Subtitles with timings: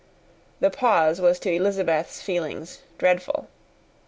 [0.61, 3.45] The pause was to Elizabeth's feelings dreadful.